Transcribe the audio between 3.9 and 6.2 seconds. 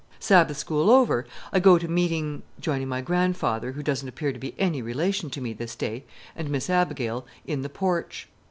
appear to be any relation to me this day,